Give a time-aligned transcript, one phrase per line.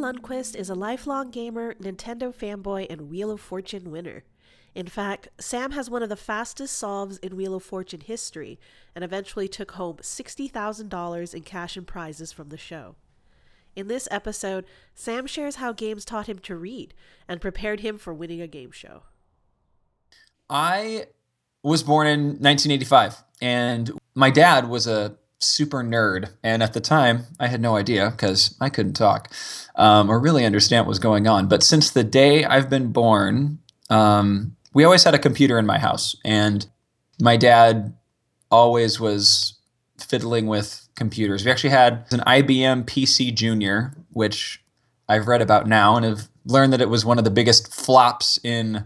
[0.00, 4.24] Lundquist is a lifelong gamer, Nintendo fanboy, and Wheel of Fortune winner.
[4.74, 8.58] In fact, Sam has one of the fastest solves in Wheel of Fortune history
[8.94, 12.96] and eventually took home $60,000 in cash and prizes from the show.
[13.76, 16.94] In this episode, Sam shares how games taught him to read
[17.28, 19.02] and prepared him for winning a game show.
[20.48, 21.06] I
[21.62, 26.30] was born in 1985, and my dad was a super nerd.
[26.42, 29.32] And at the time, I had no idea because I couldn't talk
[29.74, 31.48] um, or really understand what was going on.
[31.48, 33.58] But since the day I've been born,
[33.88, 36.14] um, we always had a computer in my house.
[36.24, 36.66] And
[37.20, 37.94] my dad
[38.50, 39.54] always was
[39.98, 41.44] fiddling with computers.
[41.44, 44.62] We actually had an IBM PC Junior, which
[45.08, 48.38] I've read about now and have learned that it was one of the biggest flops
[48.44, 48.84] in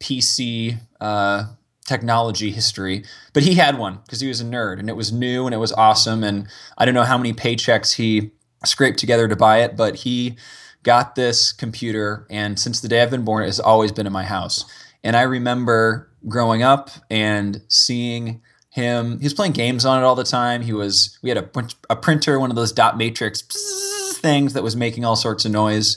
[0.00, 1.44] PC uh,
[1.86, 3.04] technology history.
[3.32, 5.58] But he had one because he was a nerd and it was new and it
[5.58, 6.22] was awesome.
[6.24, 8.32] And I don't know how many paychecks he
[8.64, 10.36] scraped together to buy it, but he
[10.82, 12.26] got this computer.
[12.30, 14.64] And since the day I've been born, it has always been in my house.
[15.02, 19.18] And I remember growing up and seeing him.
[19.18, 20.62] He was playing games on it all the time.
[20.62, 21.18] He was.
[21.22, 21.50] We had a,
[21.88, 23.42] a printer, one of those dot matrix
[24.20, 25.96] things that was making all sorts of noise,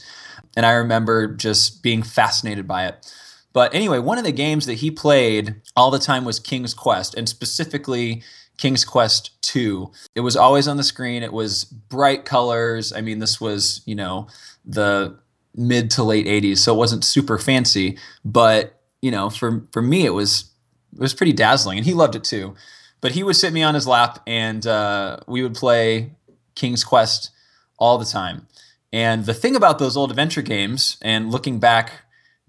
[0.55, 3.13] and I remember just being fascinated by it.
[3.51, 7.15] But anyway, one of the games that he played all the time was King's Quest,
[7.15, 8.21] and specifically
[8.57, 9.91] King's Quest 2.
[10.15, 11.23] It was always on the screen.
[11.23, 12.93] It was bright colors.
[12.93, 14.27] I mean, this was, you know,
[14.65, 15.17] the
[15.55, 20.05] mid to late 80s, so it wasn't super fancy, but you know, for for me
[20.05, 20.51] it was
[20.93, 22.55] it was pretty dazzling, and he loved it too.
[23.01, 26.11] But he would sit me on his lap, and uh, we would play
[26.55, 27.31] King's Quest
[27.77, 28.47] all the time.
[28.91, 31.91] And the thing about those old adventure games, and looking back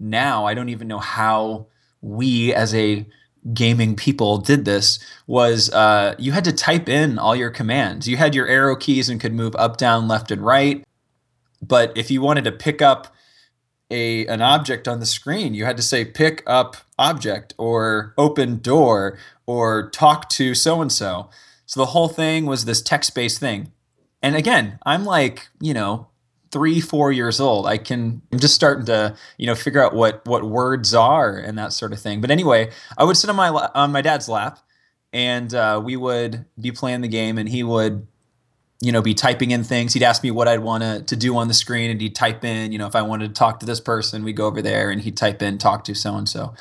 [0.01, 1.67] now, I don't even know how
[2.01, 3.05] we as a
[3.53, 8.07] gaming people did this was uh, you had to type in all your commands.
[8.07, 10.83] You had your arrow keys and could move up, down, left, and right.
[11.61, 13.15] But if you wanted to pick up
[13.91, 15.53] a an object on the screen.
[15.53, 20.91] You had to say pick up object or open door or talk to so and
[20.91, 21.29] so.
[21.65, 23.71] So the whole thing was this text-based thing.
[24.21, 26.07] And again, I'm like, you know,
[26.51, 27.65] three, four years old.
[27.65, 31.57] I can I'm just starting to, you know, figure out what what words are and
[31.57, 32.21] that sort of thing.
[32.21, 34.59] But anyway, I would sit on my on my dad's lap
[35.13, 38.07] and uh, we would be playing the game and he would
[38.81, 39.93] you know, be typing in things.
[39.93, 42.43] He'd ask me what I'd want to, to do on the screen, and he'd type
[42.43, 44.89] in, you know, if I wanted to talk to this person, we'd go over there
[44.89, 46.55] and he'd type in, talk to so and so.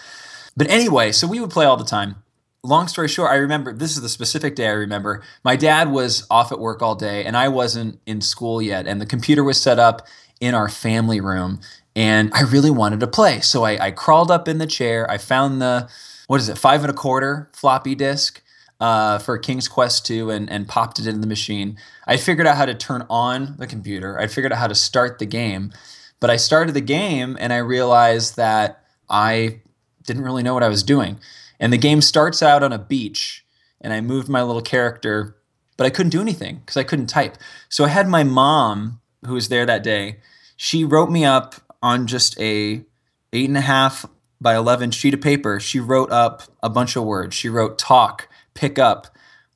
[0.54, 2.16] But anyway, so we would play all the time.
[2.62, 5.22] Long story short, I remember this is the specific day I remember.
[5.42, 9.00] My dad was off at work all day, and I wasn't in school yet, and
[9.00, 10.06] the computer was set up
[10.40, 11.60] in our family room,
[11.96, 13.40] and I really wanted to play.
[13.40, 15.10] So I, I crawled up in the chair.
[15.10, 15.88] I found the,
[16.26, 18.42] what is it, five and a quarter floppy disk
[18.78, 21.78] uh, for King's Quest 2 and, and popped it into the machine.
[22.06, 24.18] I figured out how to turn on the computer.
[24.18, 25.72] I figured out how to start the game.
[26.18, 29.60] But I started the game and I realized that I
[30.04, 31.18] didn't really know what I was doing.
[31.60, 33.44] And the game starts out on a beach
[33.80, 35.36] and I moved my little character,
[35.76, 37.36] but I couldn't do anything because I couldn't type.
[37.68, 40.16] So I had my mom, who was there that day,
[40.56, 42.84] she wrote me up on just a
[43.32, 44.06] eight and a half
[44.40, 45.60] by 11 sheet of paper.
[45.60, 47.34] She wrote up a bunch of words.
[47.34, 49.06] She wrote talk, pick up,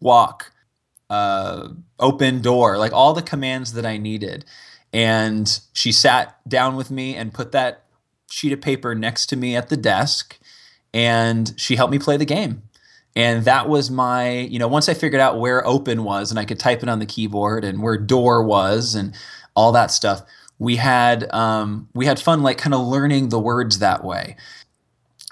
[0.01, 0.53] walk,
[1.11, 4.45] uh, open door, like all the commands that I needed.
[4.93, 7.85] And she sat down with me and put that
[8.31, 10.39] sheet of paper next to me at the desk
[10.95, 12.63] and she helped me play the game.
[13.15, 16.47] And that was my, you know, once I figured out where open was and I
[16.47, 19.15] could type it on the keyboard and where door was and
[19.55, 20.23] all that stuff,
[20.59, 24.37] we had um, we had fun like kind of learning the words that way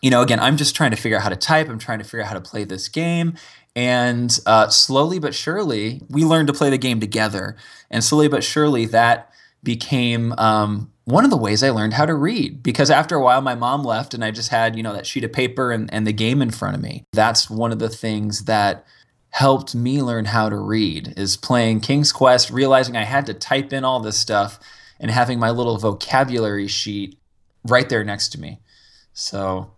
[0.03, 1.69] you know, again, I'm just trying to figure out how to type.
[1.69, 3.35] I'm trying to figure out how to play this game.
[3.75, 7.57] And uh, slowly but surely, we learned to play the game together.
[7.91, 12.15] And slowly but surely, that became um, one of the ways I learned how to
[12.15, 12.63] read.
[12.63, 15.25] Because after a while, my mom left, and I just had, you know, that sheet
[15.25, 17.05] of paper and, and the game in front of me.
[17.13, 18.87] That's one of the things that
[19.31, 23.73] helped me learn how to read is playing King's Quest, realizing I had to type
[23.73, 24.61] in all this stuff
[25.01, 27.19] and having my little vocabulary sheet
[27.65, 28.61] right there next to me.
[29.15, 29.73] So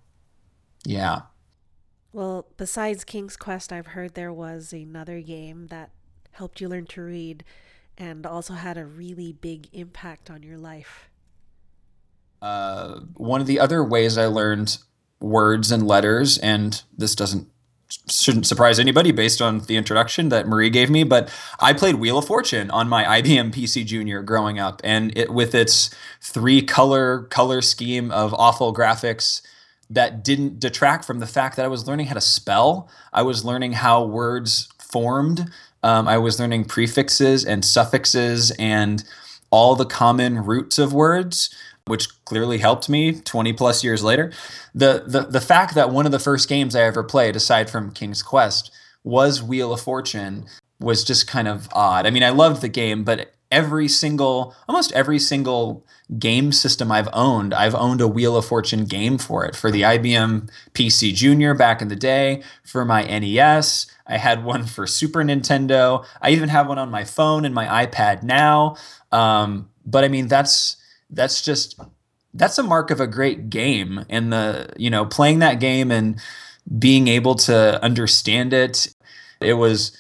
[0.85, 1.23] yeah.
[2.13, 5.91] Well, besides King's Quest, I've heard there was another game that
[6.33, 7.45] helped you learn to read
[7.97, 11.09] and also had a really big impact on your life.
[12.45, 14.77] Uh, one of the other ways I learned
[15.19, 17.49] words and letters, and this doesn't
[18.11, 22.19] shouldn't surprise anybody based on the introduction that Marie gave me, but I played Wheel
[22.19, 25.89] of Fortune on my IBM PC Junior growing up, and it with its
[26.21, 29.41] three color color scheme of awful graphics
[29.89, 32.91] that didn't detract from the fact that I was learning how to spell.
[33.11, 35.51] I was learning how words formed.
[35.83, 39.03] Um, I was learning prefixes and suffixes and
[39.51, 41.49] all the common roots of words
[41.87, 44.33] which clearly helped me 20 plus years later.
[44.75, 47.93] The, the the fact that one of the first games I ever played aside from
[47.93, 48.71] King's Quest
[49.03, 50.47] was Wheel of Fortune
[50.81, 52.07] was just kind of odd.
[52.07, 55.87] I mean, I loved the game, but every single almost every single
[56.19, 59.55] game system I've owned, I've owned a Wheel of Fortune game for it.
[59.55, 64.65] For the IBM PC Junior back in the day, for my NES, I had one
[64.65, 66.05] for Super Nintendo.
[66.21, 68.77] I even have one on my phone and my iPad now.
[69.13, 70.77] Um, but I mean, that's
[71.15, 71.81] that's just
[72.35, 76.21] that's a mark of a great game and the you know playing that game and
[76.79, 78.95] being able to understand it.
[79.41, 79.97] It was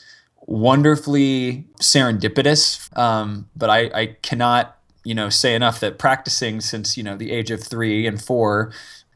[0.47, 7.03] wonderfully serendipitous um, but I, I cannot you know say enough that practicing since you
[7.03, 8.73] know the age of three and four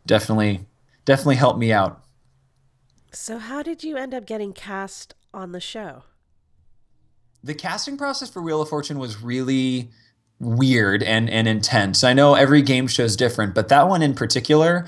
[0.06, 0.67] definitely
[1.05, 2.03] definitely helped me out.
[3.12, 6.03] So how did you end up getting cast on the show?
[7.43, 9.91] The casting process for wheel of fortune was really
[10.40, 12.05] weird and and intense.
[12.05, 14.87] I know every game show is different, but that one in particular,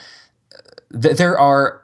[0.92, 1.82] th- there are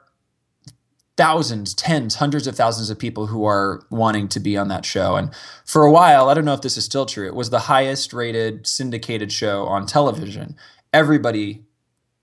[1.17, 5.15] thousands, tens, hundreds of thousands of people who are wanting to be on that show.
[5.15, 5.33] And
[5.65, 8.13] for a while, I don't know if this is still true, it was the highest
[8.13, 10.55] rated syndicated show on television.
[10.93, 11.63] Everybody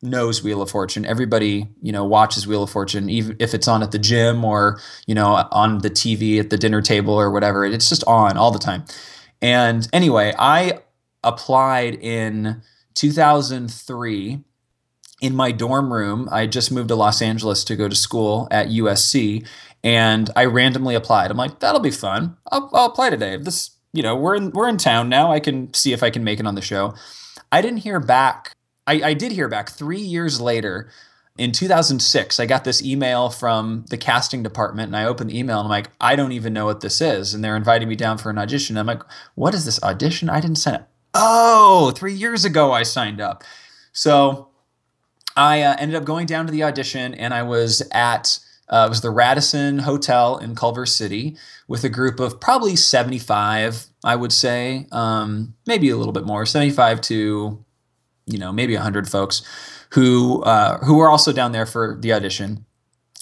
[0.00, 1.04] knows Wheel of Fortune.
[1.04, 4.80] Everybody, you know, watches Wheel of Fortune, even if it's on at the gym or,
[5.06, 7.64] you know, on the TV at the dinner table or whatever.
[7.64, 8.84] It's just on all the time.
[9.42, 10.80] And anyway, I
[11.24, 12.62] applied in
[12.94, 14.44] 2003
[15.20, 16.28] in my dorm room.
[16.30, 19.46] I just moved to Los Angeles to go to school at USC,
[19.82, 21.30] and I randomly applied.
[21.30, 22.36] I'm like, that'll be fun.
[22.50, 23.36] I'll, I'll apply today.
[23.36, 25.32] This, you know, we're in we're in town now.
[25.32, 26.94] I can see if I can make it on the show.
[27.50, 28.52] I didn't hear back.
[28.86, 30.90] I, I did hear back three years later.
[31.36, 35.58] In 2006, I got this email from the casting department, and I opened the email
[35.58, 37.34] and I'm like, I don't even know what this is.
[37.34, 38.78] And they're inviting me down for an audition.
[38.78, 39.02] I'm like,
[39.34, 40.30] what is this audition?
[40.30, 43.44] I didn't send it oh, three years ago I signed up.
[43.92, 44.48] So
[45.36, 48.38] I uh, ended up going down to the audition and I was at
[48.68, 51.36] uh, it was the Radisson Hotel in Culver City
[51.68, 56.46] with a group of probably 75, I would say, um, maybe a little bit more,
[56.46, 57.62] 75 to,
[58.26, 59.42] you know, maybe 100 folks
[59.90, 62.64] who uh, who were also down there for the audition.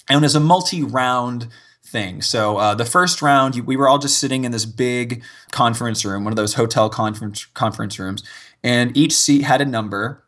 [0.09, 1.47] And it was a multi-round
[1.93, 2.21] thing.
[2.21, 6.25] So uh, the first round, we were all just sitting in this big conference room,
[6.25, 8.23] one of those hotel conference conference rooms,
[8.61, 10.25] and each seat had a number.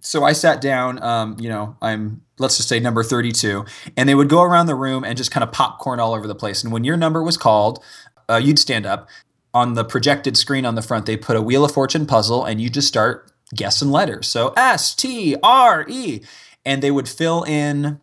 [0.00, 1.02] So I sat down.
[1.02, 3.64] Um, you know, I'm let's just say number 32,
[3.96, 6.34] and they would go around the room and just kind of popcorn all over the
[6.34, 6.62] place.
[6.62, 7.82] And when your number was called,
[8.28, 9.08] uh, you'd stand up.
[9.52, 12.60] On the projected screen on the front, they put a Wheel of Fortune puzzle, and
[12.60, 14.28] you just start guessing letters.
[14.28, 16.22] So S T R E,
[16.64, 18.00] and they would fill in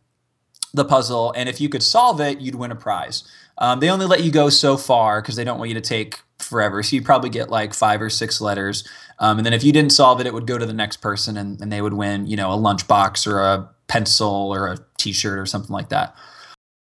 [0.73, 3.23] the puzzle, and if you could solve it, you'd win a prize.
[3.57, 6.19] Um, they only let you go so far because they don't want you to take
[6.39, 6.83] forever.
[6.83, 8.87] So you probably get like five or six letters,
[9.19, 11.37] um, and then if you didn't solve it, it would go to the next person,
[11.37, 15.39] and, and they would win, you know, a lunchbox or a pencil or a T-shirt
[15.39, 16.15] or something like that.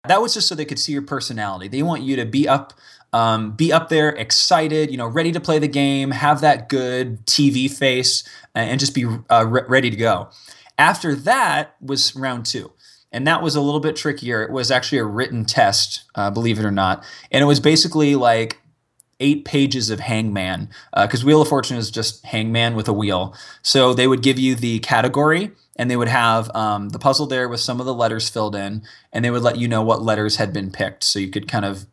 [0.07, 1.67] That was just so they could see your personality.
[1.67, 2.73] They want you to be up,
[3.13, 7.25] um, be up there, excited, you know, ready to play the game, have that good
[7.25, 8.23] TV face,
[8.53, 10.29] and just be uh, re- ready to go.
[10.77, 12.71] After that was round two
[13.15, 14.43] and that was a little bit trickier.
[14.43, 18.15] It was actually a written test, uh, believe it or not, and it was basically
[18.15, 18.59] like
[19.21, 23.33] eight pages of Hangman because uh, Wheel of Fortune is just Hangman with a wheel.
[23.61, 27.47] So they would give you the category and they would have um, the puzzle there
[27.47, 30.37] with some of the letters filled in, and they would let you know what letters
[30.37, 31.85] had been picked, so you could kind of,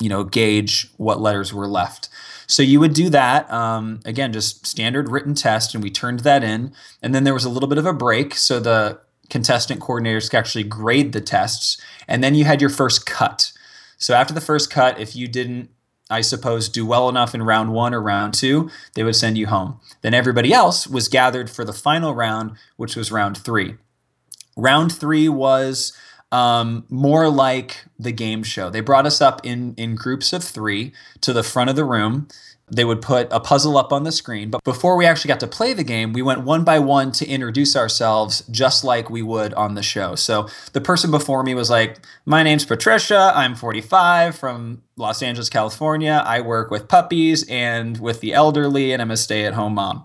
[0.00, 2.08] you know, gauge what letters were left.
[2.46, 6.42] So you would do that um, again, just standard written test, and we turned that
[6.42, 10.30] in, and then there was a little bit of a break, so the contestant coordinators
[10.30, 11.80] could actually grade the tests.
[12.06, 13.52] And then you had your first cut.
[13.96, 15.70] So after the first cut, if you didn't,
[16.10, 19.48] I suppose, do well enough in round one or round two, they would send you
[19.48, 19.80] home.
[20.02, 23.76] Then everybody else was gathered for the final round, which was round three.
[24.56, 25.92] Round three was
[26.32, 28.70] um, more like the game show.
[28.70, 32.28] They brought us up in in groups of three to the front of the room.
[32.70, 35.46] They would put a puzzle up on the screen, but before we actually got to
[35.46, 39.54] play the game, we went one by one to introduce ourselves just like we would
[39.54, 40.14] on the show.
[40.14, 43.32] So the person before me was like, My name's Patricia.
[43.34, 46.22] I'm 45 from Los Angeles, California.
[46.26, 50.04] I work with puppies and with the elderly, and I'm a stay at home mom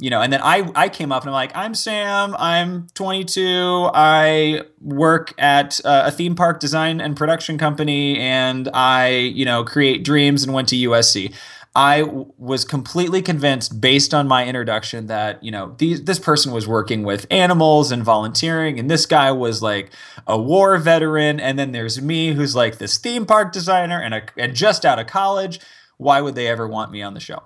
[0.00, 3.90] you know and then i i came up and i'm like i'm sam i'm 22
[3.94, 9.64] i work at uh, a theme park design and production company and i you know
[9.64, 11.34] create dreams and went to usc
[11.78, 16.50] I w- was completely convinced based on my introduction that, you know, these, this person
[16.50, 19.92] was working with animals and volunteering, and this guy was like
[20.26, 21.38] a war veteran.
[21.38, 24.98] And then there's me, who's like this theme park designer and, a, and just out
[24.98, 25.60] of college.
[25.98, 27.44] Why would they ever want me on the show?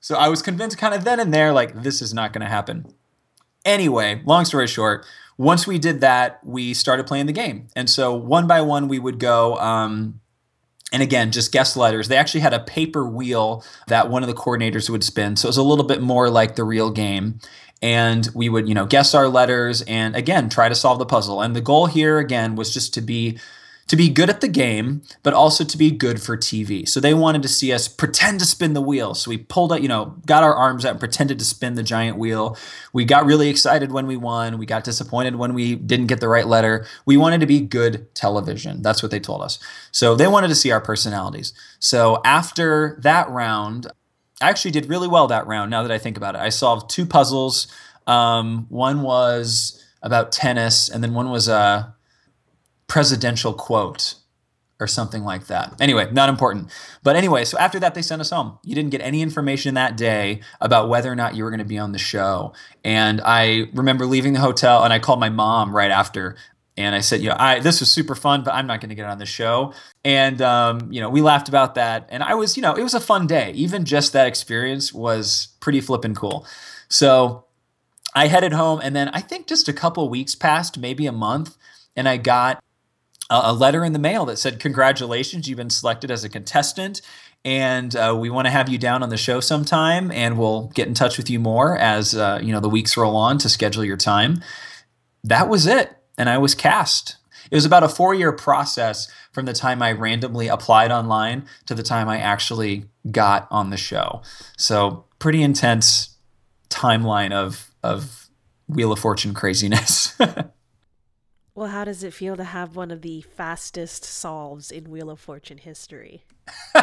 [0.00, 2.50] So I was convinced kind of then and there, like, this is not going to
[2.50, 2.86] happen.
[3.66, 5.04] Anyway, long story short,
[5.36, 7.68] once we did that, we started playing the game.
[7.76, 9.56] And so one by one, we would go.
[9.56, 10.20] Um,
[10.96, 12.08] and again, just guest letters.
[12.08, 15.36] They actually had a paper wheel that one of the coordinators would spin.
[15.36, 17.38] So it was a little bit more like the real game.
[17.82, 21.42] And we would, you know, guess our letters and again, try to solve the puzzle.
[21.42, 23.38] And the goal here, again, was just to be
[23.88, 26.88] to be good at the game, but also to be good for TV.
[26.88, 29.14] So they wanted to see us pretend to spin the wheel.
[29.14, 31.82] So we pulled out, you know, got our arms out and pretended to spin the
[31.84, 32.56] giant wheel.
[32.92, 34.58] We got really excited when we won.
[34.58, 36.86] We got disappointed when we didn't get the right letter.
[37.04, 38.82] We wanted to be good television.
[38.82, 39.58] That's what they told us.
[39.92, 41.52] So they wanted to see our personalities.
[41.78, 43.86] So after that round,
[44.40, 46.40] I actually did really well that round now that I think about it.
[46.40, 47.68] I solved two puzzles.
[48.06, 51.90] Um, one was about tennis, and then one was uh,
[52.86, 54.14] presidential quote
[54.78, 55.74] or something like that.
[55.80, 56.70] Anyway, not important.
[57.02, 58.58] But anyway, so after that, they sent us home.
[58.62, 61.64] You didn't get any information that day about whether or not you were going to
[61.64, 62.52] be on the show.
[62.84, 66.36] And I remember leaving the hotel and I called my mom right after.
[66.76, 68.94] And I said, you know, I this was super fun, but I'm not going to
[68.94, 69.72] get on the show.
[70.04, 72.06] And um, you know, we laughed about that.
[72.10, 73.52] And I was, you know, it was a fun day.
[73.52, 76.46] Even just that experience was pretty flippin' cool.
[76.90, 77.46] So
[78.14, 81.56] I headed home, and then I think just a couple weeks passed, maybe a month,
[81.96, 82.62] and I got
[83.30, 87.02] a letter in the mail that said, Congratulations, you've been selected as a contestant.
[87.44, 90.88] And uh, we want to have you down on the show sometime, and we'll get
[90.88, 93.84] in touch with you more as uh, you know the weeks roll on to schedule
[93.84, 94.42] your time.
[95.22, 97.16] That was it, and I was cast.
[97.48, 101.84] It was about a four-year process from the time I randomly applied online to the
[101.84, 104.22] time I actually got on the show.
[104.58, 106.16] So pretty intense
[106.68, 108.28] timeline of of
[108.66, 110.18] Wheel of Fortune craziness.
[111.56, 115.18] Well, how does it feel to have one of the fastest solves in Wheel of
[115.18, 116.22] Fortune history?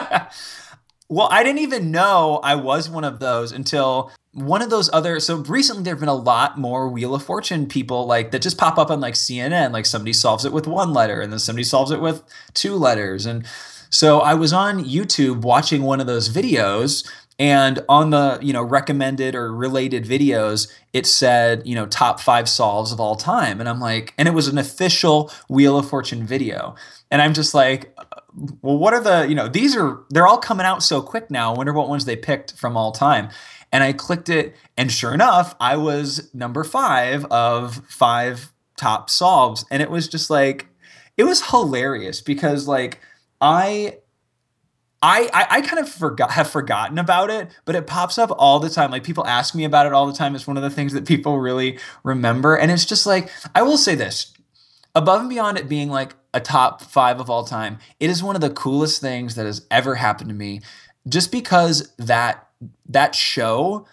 [1.07, 5.19] well, I didn't even know I was one of those until one of those other
[5.19, 8.57] so recently there have been a lot more Wheel of Fortune people like that just
[8.57, 11.63] pop up on like CNN like somebody solves it with one letter and then somebody
[11.63, 12.23] solves it with
[12.55, 13.45] two letters and
[13.91, 17.07] so I was on YouTube watching one of those videos
[17.39, 22.47] and on the you know recommended or related videos it said you know top five
[22.47, 23.59] solves of all time.
[23.59, 26.75] And i'm like and it was an official wheel of fortune video.
[27.11, 28.03] And i'm just like uh,
[28.61, 31.53] well what are the you know these are they're all coming out so quick now.
[31.53, 33.29] I wonder what ones they picked from all time.
[33.71, 39.65] And i clicked it and sure enough i was number five of five top solves.
[39.71, 40.67] And it was just like
[41.17, 42.99] it was hilarious because like
[43.41, 43.97] i
[45.05, 48.61] I, I, I kind of forgot have forgotten about it, but it pops up all
[48.61, 48.89] the time.
[48.89, 50.33] Like people ask me about it all the time.
[50.33, 52.55] It's one of the things that people really remember.
[52.55, 54.33] And it's just like, I will say this.
[54.95, 58.35] Above and beyond it being like a top five of all time, it is one
[58.35, 60.61] of the coolest things that has ever happened to me.
[61.09, 62.47] Just because that
[62.87, 63.85] that show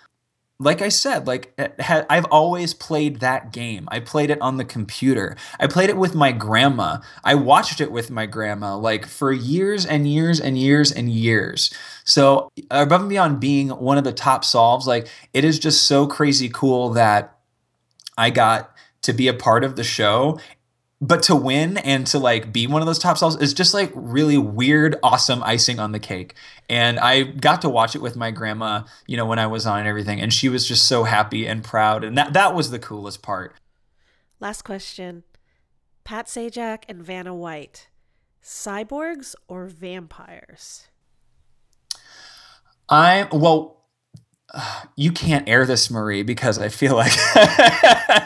[0.61, 3.89] like I said, like eh, I've always played that game.
[3.91, 5.37] I played it on the computer.
[5.59, 6.99] I played it with my grandma.
[7.25, 11.73] I watched it with my grandma like for years and years and years and years.
[12.05, 16.07] So above and beyond being one of the top solves, like it is just so
[16.07, 17.39] crazy cool that
[18.19, 18.71] I got
[19.03, 20.39] to be a part of the show
[21.01, 23.91] but to win and to like be one of those top solves is just like
[23.95, 26.35] really weird awesome icing on the cake.
[26.69, 29.81] And i got to watch it with my grandma you know when i was on
[29.81, 32.79] and everything and she was just so happy and proud and that that was the
[32.79, 33.55] coolest part.
[34.39, 35.25] Last question.
[36.05, 37.89] Pat sajak and vanna white
[38.43, 40.89] cyborgs or vampires?
[42.89, 43.80] I'm well
[44.97, 47.13] you can't air this, Marie, because I feel like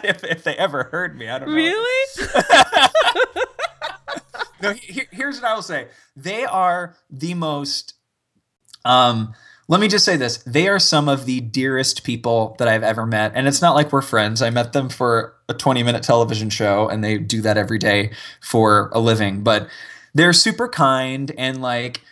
[0.05, 1.55] if, if they ever heard me, I don't know.
[1.55, 2.29] Really?
[4.63, 5.89] no, here, here's what I will say.
[6.17, 7.95] They are the most,
[8.85, 9.35] um,
[9.69, 10.39] let me just say this.
[10.39, 13.33] They are some of the dearest people that I've ever met.
[13.35, 14.43] And it's not like we're friends.
[14.43, 18.13] I met them for a 20 minute television show and they do that every day
[18.41, 19.43] for a living.
[19.43, 19.69] But
[20.13, 22.03] they're super kind and like,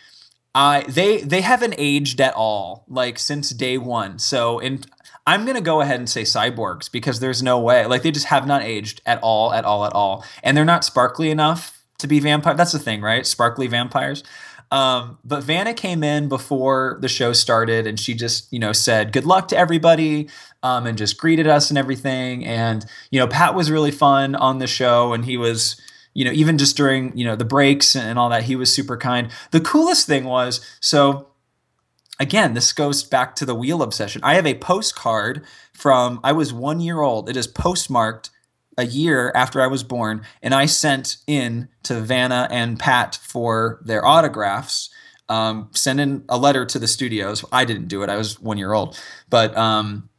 [0.54, 4.18] I they they haven't aged at all, like since day one.
[4.18, 4.84] So in
[5.26, 7.86] I'm gonna go ahead and say cyborgs because there's no way.
[7.86, 10.24] Like they just have not aged at all, at all, at all.
[10.42, 12.54] And they're not sparkly enough to be vampire.
[12.54, 13.26] That's the thing, right?
[13.26, 14.24] Sparkly vampires.
[14.72, 19.12] Um, but Vanna came in before the show started and she just, you know, said
[19.12, 20.30] good luck to everybody
[20.62, 22.44] um, and just greeted us and everything.
[22.46, 25.78] And, you know, Pat was really fun on the show and he was,
[26.14, 28.96] you know, even just during, you know, the breaks and all that, he was super
[28.96, 29.30] kind.
[29.50, 31.28] The coolest thing was, so
[32.20, 34.20] again, this goes back to the wheel obsession.
[34.24, 37.28] I have a postcard from, I was one year old.
[37.28, 38.30] It is postmarked
[38.78, 43.80] a year after I was born, and I sent in to Vanna and Pat for
[43.84, 44.88] their autographs
[45.32, 47.44] um, send in a letter to the studios.
[47.50, 48.10] I didn't do it.
[48.10, 49.00] I was one year old,
[49.30, 50.10] but um,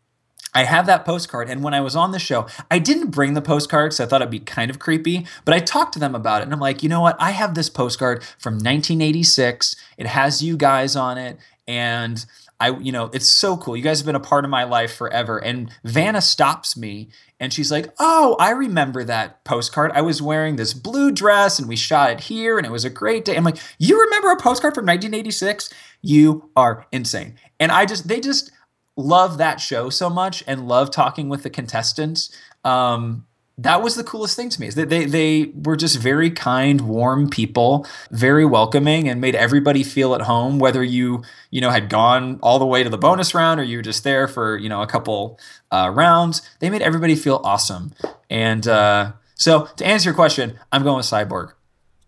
[0.53, 1.49] I have that postcard.
[1.49, 4.21] And when I was on the show, I didn't bring the postcard because I thought
[4.21, 6.45] it'd be kind of creepy, but I talked to them about it.
[6.45, 7.15] And I'm like, you know what?
[7.19, 9.75] I have this postcard from 1986.
[9.97, 11.37] It has you guys on it.
[11.67, 12.23] And
[12.59, 13.75] I, you know, it's so cool.
[13.75, 15.37] You guys have been a part of my life forever.
[15.37, 19.91] And Vanna stops me and she's like, Oh, I remember that postcard.
[19.93, 22.89] I was wearing this blue dress and we shot it here and it was a
[22.89, 23.35] great day.
[23.35, 25.73] I'm like, You remember a postcard from 1986?
[26.01, 27.35] You are insane.
[27.59, 28.51] And I just, they just,
[28.95, 32.29] love that show so much and love talking with the contestants.
[32.63, 33.25] Um,
[33.57, 36.81] that was the coolest thing to me is that they they were just very kind
[36.81, 41.21] warm people very welcoming and made everybody feel at home whether you
[41.51, 44.03] you know had gone all the way to the bonus round or you were just
[44.03, 45.39] there for you know a couple
[45.71, 47.93] uh, rounds they made everybody feel awesome
[48.27, 51.51] and uh, so to answer your question i'm going with cyborg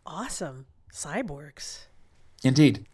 [0.03, 0.65] Awesome.
[0.91, 1.81] Cyborgs.
[2.43, 2.87] indeed